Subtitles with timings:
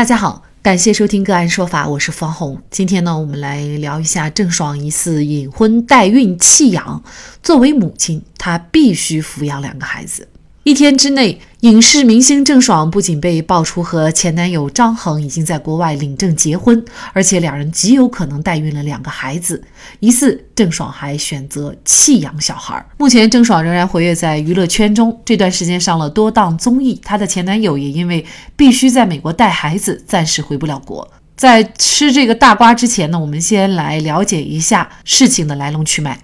[0.00, 2.58] 大家好，感谢收听个案说法，我是方红。
[2.70, 7.04] 今天呢，我们来聊一下郑爽疑似隐婚代孕弃养。
[7.42, 10.26] 作为母亲，她必须抚养两个孩子。
[10.62, 16.84] 一天之内，影视明星郑爽不仅被爆出和前男友张恒已经在国外领证结婚，
[17.14, 19.64] 而且两人极有可能代孕了两个孩子。
[20.00, 22.84] 疑似郑爽还选择弃养小孩。
[22.98, 27.00] 目前，郑爽仍然活跃在娱乐圈中，这段时间上了多档综艺。
[27.02, 31.10] 她的前男友也因为必须在美国带孩子，暂时回不了国。
[31.36, 36.20] 在吃这个大瓜之前呢，我们先来了解一下事情的来龙去脉。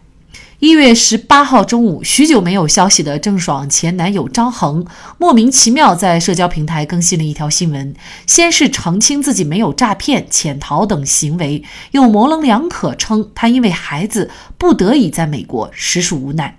[0.59, 4.87] 一月十八号中午，许久没有消息的郑爽前男友张恒
[5.19, 7.95] 莫名其妙在社交平台更新了一条新闻，
[8.27, 16.57] 先是澄清自己没有诈骗、潜逃等行为，又模棱两可称他因为孩子不得已在美国，实属无奈。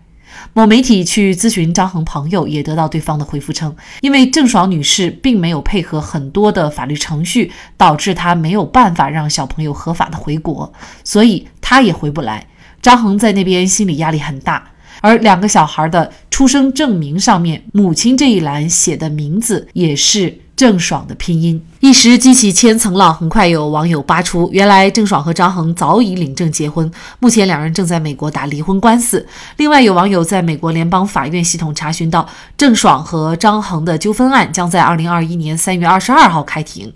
[0.53, 10.71] 某媒体去咨询张恒朋友，也得到对方的回复称，因为郑爽女士并没有配合很多的法律程序，导致她没有办法让小朋友合法的回国，
[11.03, 12.45] 所以她也回不来。
[12.87, 14.63] 张恒在那边心理压力很大，
[15.01, 23.13] 而两个小孩的出生证明上面，母亲这一栏写的名字也是郑爽的拼音，一时激起千层浪。
[23.13, 29.27] 很快有网友扒出，原来郑爽和张恒早已领证结婚，目前两人正在美国打离婚官司。
[29.57, 36.93] 另外有网友在美国联邦法院系统查询到，郑爽和张恒的纠纷案将在二零二一年三月二十二号开庭。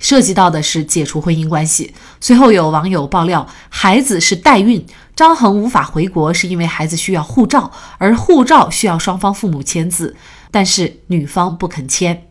[0.00, 1.94] 涉及到的是解除婚姻关系。
[2.20, 4.84] 随后有网友爆料，孩子是代孕，
[5.14, 10.16] 张恒无法回国是因为孩子需要护照，而护照需要双方父母签字，
[10.50, 12.26] 但是女方不肯签。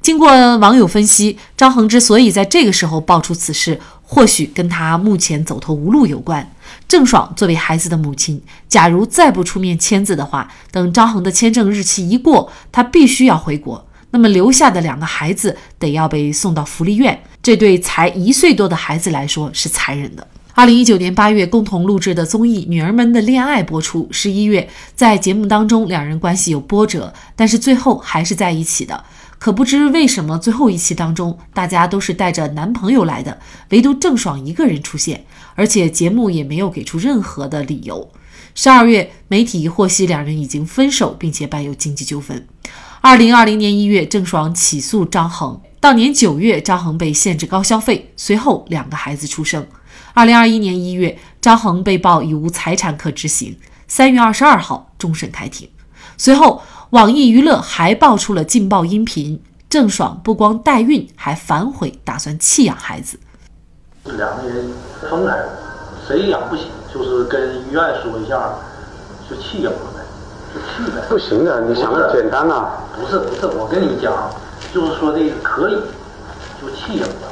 [0.00, 6.54] 经过网友分析，张恒之所以在这个时候爆出此事，或许跟他目前走投无路有关。
[6.86, 13.87] 郑爽作为孩子的母亲，假如再不出面签字的话，等张恒的签证日期一过，他必须要回国。
[14.10, 20.26] 那么留下的两个孩子得要被送到福利院，这对才一岁多的孩子来说是残忍的。
[20.54, 24.08] 二零一九年八月，共同录制的综艺《女儿们的恋爱》播出。
[24.10, 29.04] 十一月，在节目当中，两人关系有波折，但是最后还是在一起的。
[29.38, 35.24] 可不知为什么，最后一期当中，大家都是带着男朋友来的，唯独郑爽一个人出现，
[35.54, 38.10] 而且节目也没有给出任何的理由。
[38.56, 42.44] 十二月，媒体获悉两人已经分手，并且伴有经济纠纷。
[43.00, 45.60] 二零二零年一月，郑爽起诉张恒。
[45.80, 49.64] 到年九月，张恒被限制高消费，随后两个孩子出生。
[50.14, 53.56] 二零二一年一月，张恒被曝已无财产可执行。
[53.86, 55.68] 三月二十二号，终审开庭。
[56.16, 56.60] 随后，
[56.90, 63.20] 网易娱乐还爆出了劲爆音频：郑爽不光代孕，还反悔打算弃养孩子。
[64.04, 64.72] 两个人
[65.08, 65.36] 分开，
[66.08, 68.54] 谁养不起，就是跟医院说一下，
[69.30, 69.97] 就弃养了。
[71.08, 72.84] 不行的，你想的简单啊。
[72.98, 74.12] 不是不是，我跟你讲，
[74.74, 75.78] 就是说这个可以，
[76.58, 77.26] 就弃养了，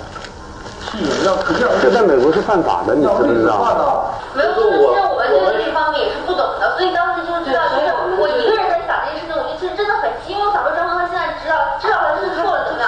[0.87, 1.67] 弃养要可要。
[1.83, 4.15] 这在美国是犯法的，你知不知道？
[4.33, 7.91] 没有，就是我们这个这方面也是不懂的，所以当时就知道，就是
[8.23, 12.87] 我一个人在想这件事情，我就其实真的很急，因为我想说，张他现在知道知道他是错了怎么样？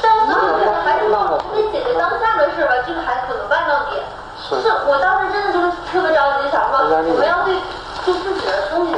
[0.00, 4.00] 但是当时还是说，得解决当下的事吧，这个孩子怎么办到底？
[4.48, 7.52] 是我当时真的就是特别着急，想说我们要对。
[8.04, 8.92] 就自己的东西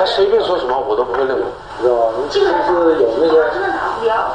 [0.00, 1.44] 他随便说什么我都不会认为，
[1.82, 2.16] 知道吧？
[2.30, 2.48] 就是
[3.02, 4.32] 有那些真的打掉，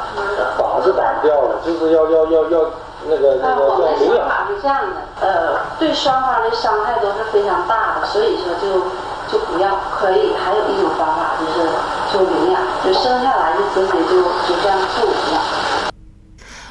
[0.56, 2.70] 法是打不掉的，就是要要要要
[3.08, 4.28] 那个那个要领养。
[4.28, 8.78] 法是这样的，呃，对双方的伤害都是非常大的，所以说就
[9.26, 9.76] 就不要。
[9.98, 11.68] 可以还有一种方法就是
[12.12, 15.42] 就领养，就生下来就直接就就这样处养。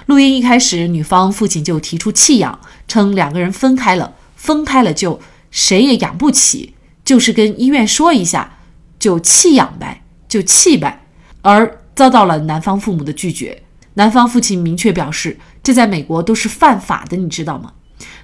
[0.05, 2.57] 录音一开始，女方父亲就提出弃养，
[2.88, 5.19] 称两个人分开了，分开了就。
[5.51, 8.54] 谁也养不起，就是跟医院说一下，
[9.00, 11.06] 就弃养呗，就弃呗，
[11.41, 13.63] 而遭到了男方父母的拒绝。
[13.95, 17.73] 男方父亲明确表示，这在美国都是犯法的，你知道吗？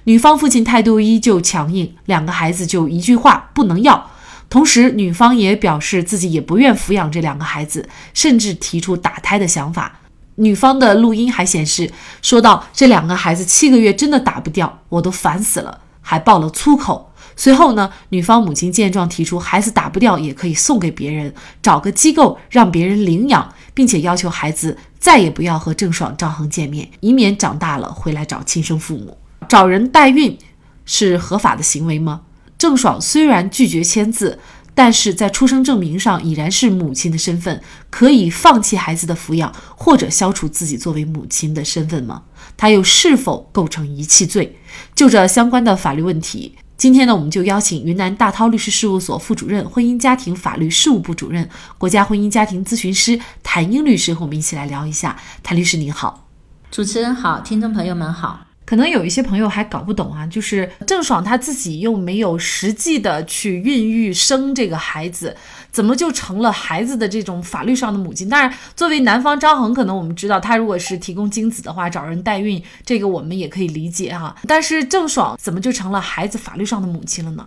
[0.04, 4.10] 女方父亲态度依旧强硬，两个孩子就一句话，不能要。
[4.50, 10.00] 同时，女方也表示自己也不愿抚养这两个孩子，甚至提出打胎的想法。
[10.34, 11.90] 女方的录音还显示，
[12.20, 17.11] 说到这两个孩子七个月真的打不掉，我都烦死了，还爆了粗口。
[17.36, 21.32] 随后呢，女方母亲见状提出，孩子打不掉也可以送给别人，
[21.62, 29.16] 找个机构让别人领养，并且要求孩子再也不要和郑爽、张恒见面，以免长大了回来找亲生父母。
[29.48, 30.38] 找人代孕
[30.84, 32.22] 是合法的行为吗？
[32.56, 34.38] 郑爽虽然拒绝签字，
[34.74, 42.22] 但是在出生证明上已然是母亲的身份，可以放弃孩子的抚养或者消除自己作为母亲的身份吗？
[42.56, 44.58] 她又是否构成遗弃罪？
[44.94, 46.56] 就这相关的法律问题。
[46.82, 51.48] 今天呢，我们就邀请云南大韬律师事务所副主任、婚姻家庭法律事务部主任、
[51.78, 55.16] 国家婚姻家庭咨询师谭英律师和我们一起来聊一下。
[55.44, 56.26] 谭律师您好，
[56.72, 58.51] 主持人好，听众朋友们好。
[58.72, 65.36] 可能有一些朋友还搞不懂啊，就是郑爽她自己又没有实际的去孕育生这个孩子，
[65.70, 68.30] 怎么就成了孩子的这种法律上的母亲？
[68.30, 74.34] 当然，作为男方张恒，可能我们知道他如果是提供精子的话，找人代孕，这个我们也可以理解哈。
[74.48, 77.46] 但是郑爽怎么就成了孩子法律上的母亲了呢？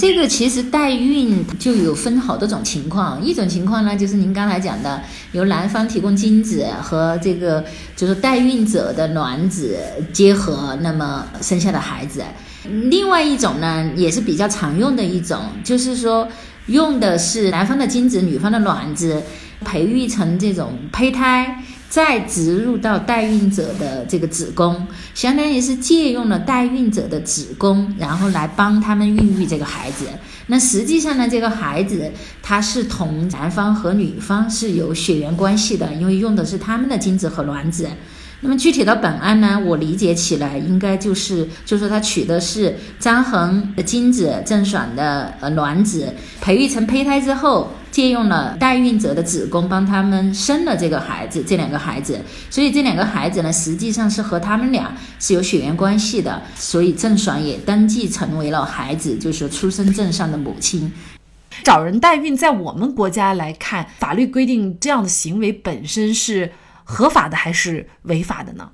[0.00, 5.02] 这个其实代孕就有分好多种情况，一种情况呢，就是您刚才讲的，
[5.32, 7.62] 由男方提供精子和这个
[7.94, 9.76] 就是代孕者的卵子
[10.10, 12.22] 结合，那么生下的孩子；
[12.88, 16.26] 另外一种呢，也是比较常用的一种，就是说
[16.68, 19.22] 用的是男方的精子、女方的卵子，
[19.66, 21.62] 培育成这种胚胎。
[21.90, 30.06] 再植入到代孕者的这个子宫，相当于是借用了代孕者的子宫，然后来帮他们孕育这个孩子。
[30.46, 32.08] 那实际上呢，这个孩子
[32.40, 37.88] 他是同男方和女方是有血缘关系的，因为用的是他们的精子和卵子。
[38.40, 47.72] 那么具体到本案呢，我理解起来应该就是，就是说他取的是张恒的精子、郑爽的呃卵子，培育成胚胎之后。
[47.90, 60.92] 借用了代孕者的子宫帮他们生了这个孩子，这两个孩子，所以这两个孩子呢，实际上是和他们俩是有血缘关系的，所以郑爽也登记成为了孩子，就是出生证上的母亲。
[61.64, 66.52] 找人代孕，在我们国家来看，法律规定这样的行为本身是
[66.84, 68.70] 合法的还是违法的呢？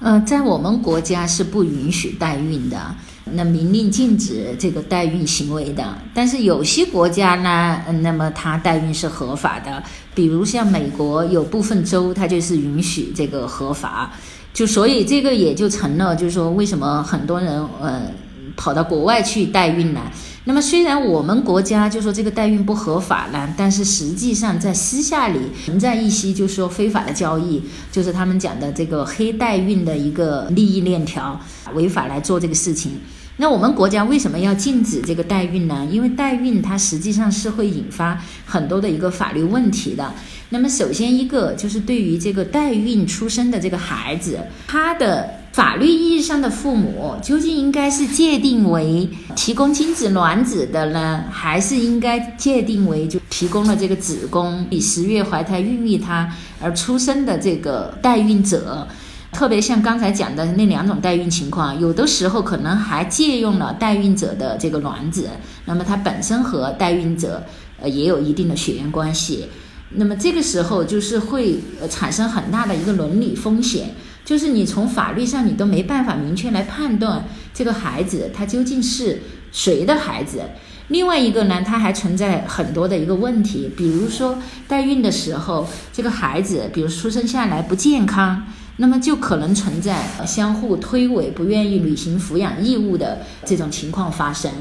[0.00, 2.94] 呃，在我们国家是不允许代孕的。
[3.32, 9.82] 那明令禁止这个代孕行为的，但是有些国家呢，嗯那么它代孕是合法的，
[10.14, 14.12] 比如像美国有部分州，它就是允许这个合法，
[14.52, 18.12] 就所以这个也就成了，就是说为什么很多人嗯
[18.56, 20.00] 跑到国外去代孕呢？
[20.48, 27.62] 那么虽然我们国家就说这个代孕不合法呢，但是实际上在私下里存在一些就是说非法的交易，
[27.92, 31.38] 就是他们讲的这个黑代孕的一个利益链条，
[31.74, 32.92] 违法来做这个事情。
[33.36, 35.86] 那我们国家为什么要禁止这个代孕呢？
[35.90, 40.14] 因为代孕它实际上是会引发很多的一个法律问题的。
[40.48, 58.86] 那么首先一个就是对于这个代孕出生的这个孩子，他的法律意义上的父母究竟应该是界定为提供精子卵子的呢，还是应该界定为就提供了这个子宫以十月怀胎孕育他而出生的这个代孕者？
[59.30, 65.28] 特别像刚才讲的那两种代孕情况，有的时候可能还借用了代孕者的这个卵子，
[65.66, 67.44] 那么它本身和代孕者
[67.78, 69.46] 呃也有一定的血缘关系，
[69.90, 71.60] 那么这个时候就是会
[71.90, 73.94] 产生很大的一个伦理风险，
[74.28, 80.42] 就是你从法律上你都没办法明确来判断这个孩子他究竟是谁的孩子。
[80.88, 88.44] 另外一个呢，它还存在很多的一个问题，比如说代孕的时候，这个孩子比如出生下来不健康。
[88.80, 94.52] 那么就可能存在相互推诿、不愿意履行抚养义务的这种情况发生。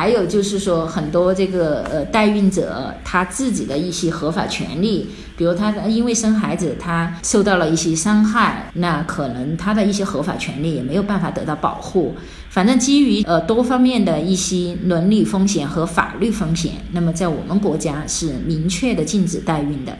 [0.00, 12.14] 还有就是说，很多这个呃代孕者他自己的一些合法权利，比如他因为生孩子他受到了一些伤害，那可能他的一些合法权利也没有办法得到保护。
[12.48, 19.94] 反正基于呃多方面的一些伦理风险和法律风险，那么在我们国家是明确的禁止代孕的。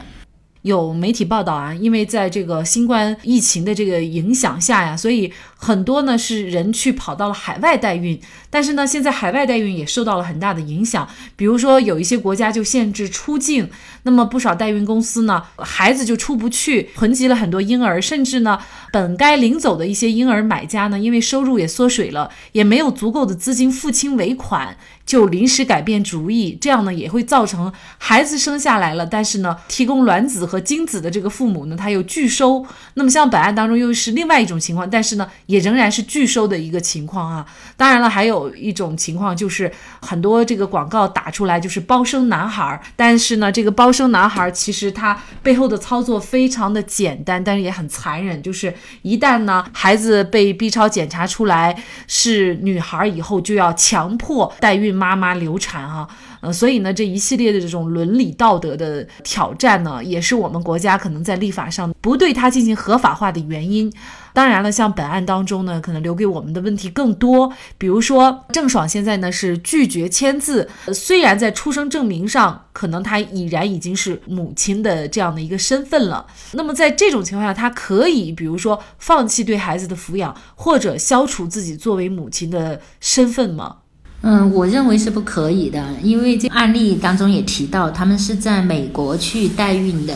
[0.63, 11.07] 有媒体报道啊，因为在这个新冠疫情的这个影响下呀，所以很多呢是人去跑到了海外代孕，但是呢，现在海外代孕也受到了很大的影响。
[11.35, 13.69] 比如说有一些国家就限制出境，
[14.03, 18.59] 那么不少代孕公司呢，孩子就出不去，囤积了很多婴儿，甚至呢，
[18.91, 24.77] 本该领走的一些婴儿买家呢，因为收入也缩水了，也没有足够的资金付清尾款。
[25.03, 32.65] 就临时改变主意，这样呢也会造成孩子生下来了，但是呢提供卵子和精子的这个父母呢他又拒收。
[32.95, 37.45] 那么像本案当中又是另外一种情况，但是呢也仍然是拒收的一个情况啊。
[37.77, 54.91] 当然了，还有一种情况就是很多这个广告打出来就是包生男孩儿，但是呢这个包生男孩儿其实他背后的操作非常的简单，但是也很残忍，就是一旦呢孩子被 B 超检查出来是女孩儿以后，就要强迫代孕。
[54.91, 56.07] 妈妈流产啊，
[56.41, 63.91] 呃，所以呢，这一系列的这种伦理道德的挑战呢，也是我们国家可能在立法上不对它进行合法化的原因。
[64.33, 83.75] 当然了，像本案当中呢，可能留给我们的问题更多，比如说郑爽现在呢是拒绝签字，虽然在出生证明上可能她已然已经是母亲的这样的一个身份了，那么在这种情况下，她可以比如说放弃对孩子的抚养，或者消除自己作为母亲的身份吗？
[84.21, 90.15] 嗯，我认为是不可以的，因为这案例当中也提到，他们是在美国去代孕的。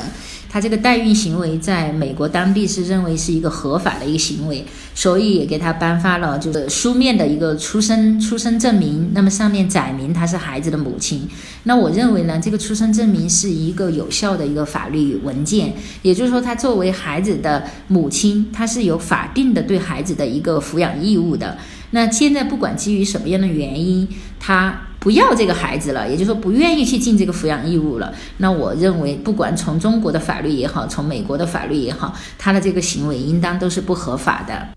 [0.56, 9.12] 他这个代孕行为在美国当地是认为是一个合法的一个行为，所以也给他颁发了就是书面的一个出生出生证明。
[9.14, 11.28] 那么上面载明他是孩子的母亲。
[11.64, 21.58] 那我认为呢，这个出生证明是一个有效的一个法律文件，也就是说，他作为孩子的母亲，他是有法定的对孩子的一个抚养义务的。
[21.92, 24.08] 那现在不管基于什么样的原因，
[24.40, 28.12] 他不要这个孩子了，也就是说不愿意去尽这个抚养义务了。
[28.38, 34.70] 那我认为，不管从中国的法律也好，从美国的法律也好，他的这个行为应当都是不合法的。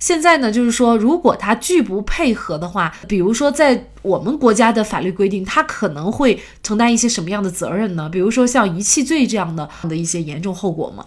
[0.00, 8.08] 现在呢，就是说，如果他拒不配合的话，比如说在我们国家的法律规定，他可能会承担一些什么样的责任呢？
[8.08, 11.04] 比如说像遗弃罪这样的的一些严重后果吗？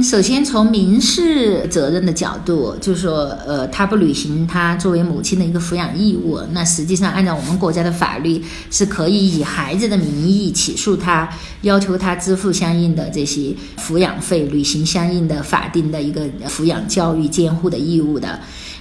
[0.00, 8.40] 首先，从民事责任的角度，就是说，呃，他不履行他作为母亲的一个抚养义务，那实际上按照我们国家的法律，
[8.70, 11.28] 是可以以孩子的名义起诉他，
[11.62, 18.38] 要求他支付相应的这些抚养费，履行相应的法定的一个抚养、教育、监护的义务的。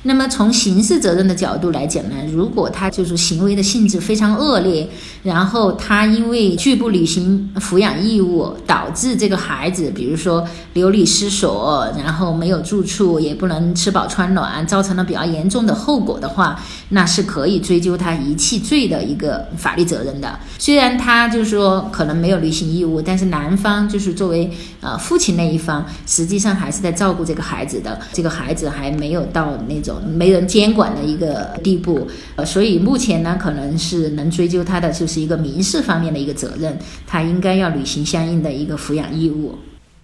[0.08, 4.88] 那么从刑事责任的角度来讲呢，如果他就是行为的性质非常恶劣，
[5.22, 16.58] 然后他因为拒不履行抚养义务，导致这个孩子，比如说流离失所，然后没有住处，也不能吃饱穿暖，造成了比较严重的后果的话，
[16.90, 20.40] 那是可以追究他遗弃罪的一个法律责任的。
[20.58, 24.50] 虽然他就是说可能没有履行义务，但是男方就是作为
[24.80, 39.56] 呃父亲那一方，实际上还是在照顾这个孩子的，这个孩子还没有到那种没人监管的一个地步，呃，所以目前呢，可能是能追究他的就是一个民事方面的一个责任，他应该要履行相应的一个抚养义务。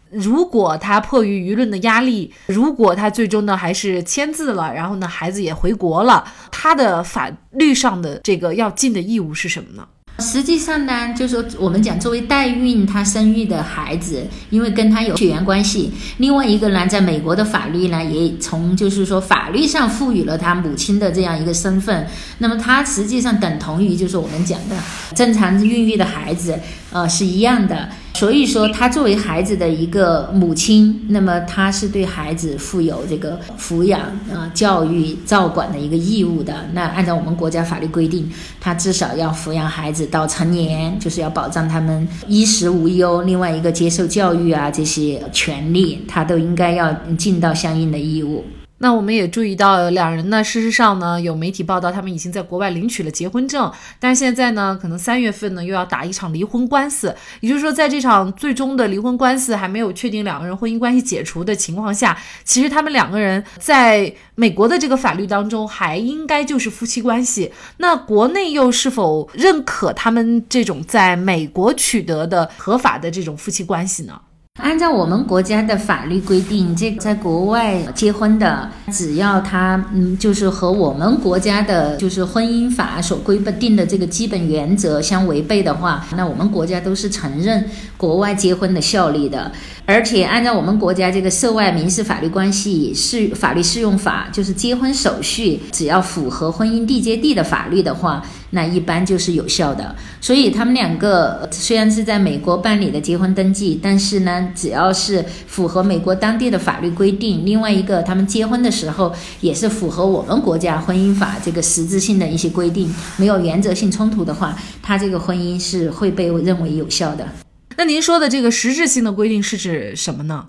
[0.09, 9.87] 如果他迫于舆论的压力，如果他最终呢还是签字了，然后呢孩子也回国了，他的法律上的这个要尽的义务是什么呢？
[10.19, 15.91] 实际上呢，就是说我们讲作为代孕，她生育的孩子，因为跟她有血缘关系。
[16.17, 22.07] 另外一个呢，在美国的法律呢，也从就是说法律上赋予了她母亲的这样一个身份。
[22.37, 24.75] 那么她实际上等同于就是我们讲的
[25.15, 26.59] 正常孕育的孩子，
[26.91, 27.89] 呃，是一样的。
[28.15, 34.01] 所以说，她作为孩子的一个母亲，那么她是对孩子负有这个抚养、
[34.31, 36.53] 啊教育、照管的一个义务的。
[36.73, 43.23] 那按照我们国家法律规定，她至少要抚养孩子到成年，就是要保障他们衣食无忧。
[43.23, 48.45] 另外一个接受教育啊这些权利，她都应该要尽到相应的义务。
[48.83, 57.15] 那我们也注意到，两人呢，事实上呢，有媒体报道，他们已经在国外领取了结婚证，但是现在呢，可能三月份呢，又要打一场离婚官司。
[57.39, 67.53] 也就是说，在这场最终的离婚官司还没有确定两个人婚姻关系解除的情况下，其实他们两个人在美国的这个法律当中，还应该就是夫妻关系。
[67.77, 74.19] 那国内又是否认可他们这种在美国取得的合法的这种夫妻关系呢？
[74.61, 87.67] 按照我们国家的法律规定，这在国外结婚的，只要他嗯，就是和我们国家的，就是婚姻法所规定的这个基本原则相违背的话，那我们国家都是承认
[87.97, 89.51] 国外结婚的效力的。
[89.87, 99.95] 而且按照我们国家这个涉外民事法律关系适法律适用法，就是结婚手续只要符合婚姻缔结地的法律的话，那一般就是有效的。
[100.21, 117.27] 所以他们两个虽然是在美国办理的结婚登记，但是呢，只要是符合美国当地的法律规定，另外一个他们结婚的时候也是符合我们国家婚姻法这个实质性的一些规定，没有原则性冲突的话，他这个婚姻是会被认为有效的。
[117.75, 120.45] 那您说的这个实质性的规定是指什么呢？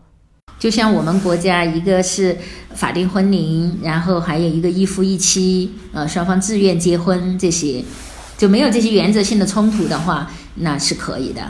[0.65, 2.35] 就像我们国家一个是
[2.75, 7.85] 法定婚龄，然后还有一个一夫一妻，呃，双方自愿结婚这些，
[8.39, 11.43] 就没有这些原则性的冲突的话，那是可以的。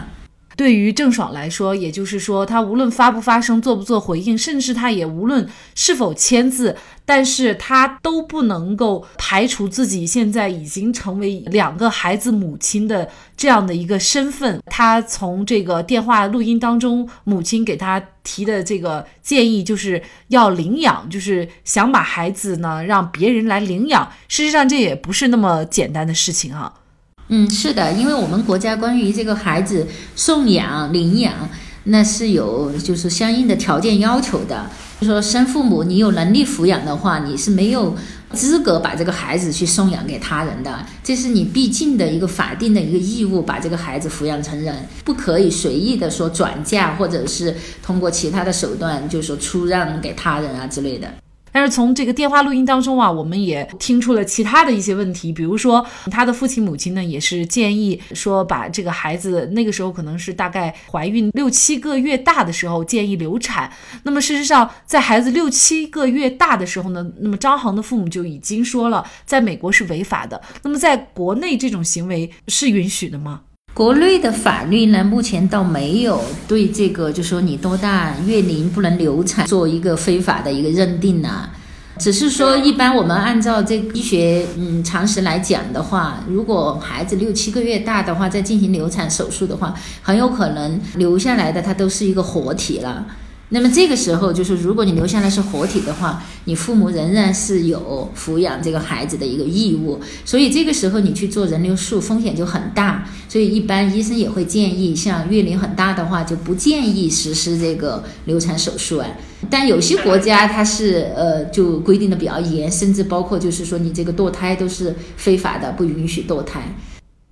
[0.57, 14.61] 对于郑爽来说，也就是说，他无论发不发声、做不做回应，甚至他也无论是否签字，但是他都不能够排除自己现在已经成为两个孩子母亲的这样的一个身份。
[14.67, 24.11] 他从这个电话录音当中，母亲给他提的这个建议，就是要领养，就是想把孩子呢让别人来领养。
[24.29, 26.73] 事实上，这也不是那么简单的事情啊。
[27.29, 31.33] 嗯，是的，因为我们国家关于这个孩子送养、领养，
[31.85, 34.71] 那是有就是相应的条件要求的。
[35.01, 37.97] 就说生父母你有能力抚养的话，你是没有
[38.33, 51.09] 资格把这个孩子去送养给他人的，这是你必尽的一个法定的一个义务，把这个孩子抚养成人，不可以随意的说转嫁，或者是通过其他的手段，就是说出让给他人啊之类的。
[51.55, 63.73] 但是从这个电话录音当中啊，我们也听出了其他的一些问题，比如说他的父亲母亲呢，也是建议说把这个孩子那个时候可能是大概怀孕六七个月大的时候建议流产。
[64.03, 70.43] 那么事实上，在孩子六七个月大的时候呢，那么张恒的父母就已经说了，在美国是违法的。
[70.65, 73.43] 那么在国内这种行为是允许的吗？
[73.75, 81.51] 国内的法律呢，目前倒没有对这个，就说你多大月龄不能流产做一个非法的一个认定呢。
[81.99, 93.05] 只是说，一般我们按照这医学嗯常识来讲的话，如果孩子六七个月大的话，再进行流产手术的话，很有可能留下来的他都是一个活体了。
[93.55, 109.07] 那么这个时候，就是如果你留下来是活体的话，你父母仍然是有抚养这个孩子的一个义务，所以这个时候你去做人流术风险就很大，所以一般医生也会建议，像月龄很大的话就不建议实施这个流产手术啊。
[109.49, 116.75] 但有些国家它是呃就规定的比较严，甚至包括就是说你这个堕胎都是非法的，不允许堕胎。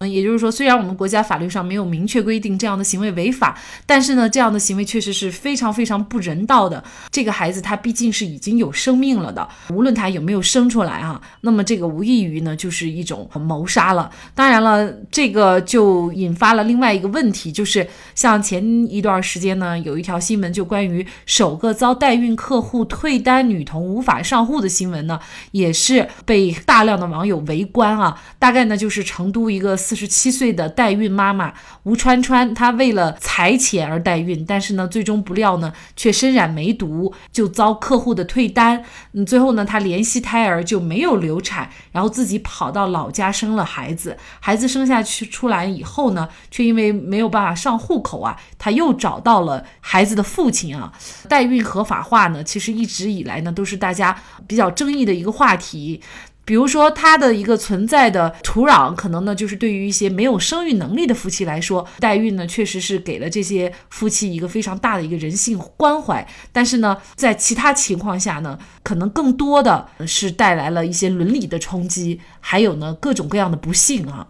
[0.08, 6.82] 也就是说，虽然我们国家法律上没有明确规定这样的行为违法，但是呢，这样的行为确实是非常非常不人道的。
[7.10, 14.10] 这个孩子他毕竟是已经有生命了的，无论他有没有生出来啊，那么这个无异于呢就是一种谋杀了。
[14.34, 28.20] 当然了，这个就引发了另外一个问题，就是像前一段时间呢，有一条新闻就关于首个遭代孕客户退单女童无法上户的新闻呢，也是被大量的网友围观啊。
[28.38, 29.76] 大概呢就是成都一个。
[29.92, 38.82] 四十七岁的代孕妈妈吴川川，她为了财钱而代孕，但是呢，最终不料呢，却身染梅毒，就遭客户的退单。
[39.12, 44.16] 嗯，最后呢，她怜惜胎儿就没有流产，然后自己跑到老家生了孩子。
[44.40, 50.90] 孩子生下去出来以后呢，却因为没有办法上户口啊，她又找到了孩子的父亲啊。
[51.28, 56.00] 代孕合法化呢，其实一直以来呢，都是大家比较争议的一个话题。
[56.52, 66.28] 比如说，它的一个存在的土壤，可能呢，就是对于一些没有生育能力的夫妻来说，代孕呢，确实是给了这些夫妻一个非常大的一个人性关怀。
[66.52, 74.28] 但是呢，在其他情况下呢，可能更多的是带来了一些伦理的冲击，还有呢，各种各样的不幸啊。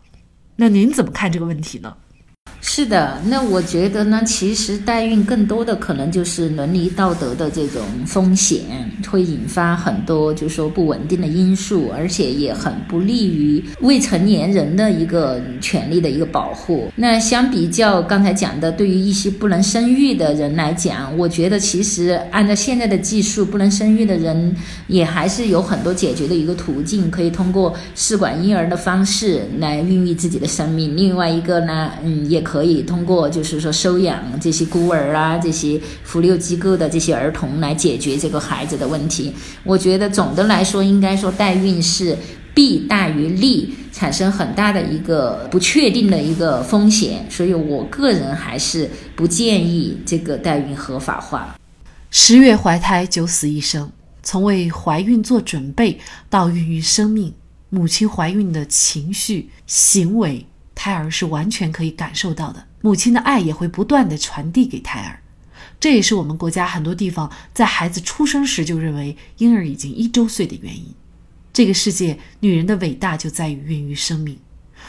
[0.54, 1.96] 那您怎么看这个问题呢？
[2.64, 8.60] 是的，那我觉得呢，其实代孕更多的可能就是伦理道德的这种风险，
[9.10, 16.90] 会引发很多就是说不稳定的因素，而且也很不利于未成年人的一个权利的一个保护。
[16.94, 24.54] 那相比较刚才讲的，对于一些不能生育的人来讲，我觉得其实按照现在的技术，不能生育的人
[24.86, 30.96] 也还是有很多解决的一个途径，可以通过试管婴儿的方式来孕育自己的生命。
[30.96, 32.51] 另外一个呢，嗯，也可。
[32.52, 39.32] 可以通过就是说收养这些孤儿啊，这些福利机构的这些儿童来解决这个孩子的问题。
[39.64, 42.14] 我觉得总的来说，应该说代孕是
[42.52, 47.26] 弊大于利，产生很大的一个不确定的一个风险。
[47.30, 51.56] 所以我个人还是不建议这个代孕合法化。
[52.10, 53.90] 十月怀胎九死一生，
[54.22, 57.32] 从为怀孕做准备到孕育生命，
[57.70, 60.44] 母亲怀孕的情绪行为。
[60.82, 65.22] 胎儿是完全可以感受到的，母亲的爱也会不断的传递给胎儿，
[65.78, 70.92] 这也是我们国家很多地方在孩子出生时就认为婴儿已经一周岁的原因。
[71.52, 74.36] 这个世界，女人的伟大就在于孕育生命。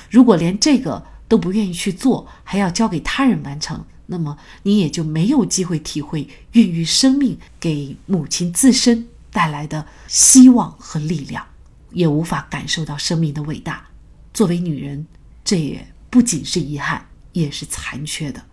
[0.09, 11.45] 如果连这个都不愿意去做，还要交给他人完成，那么你也就没有机会体会孕育生命给母亲自身带来的希望和力量，
[11.91, 13.89] 也无法感受到生命的伟大。
[14.33, 15.05] 作为女人。
[15.43, 18.43] 这也不仅是遗憾，也是残缺的。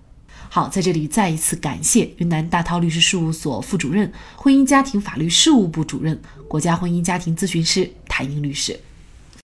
[0.48, 8.80] 好，在这里再一次感谢云南大韬律师事务所副主任、婚姻家庭法律事务部主任、国家婚姻家庭咨询师谭英律师。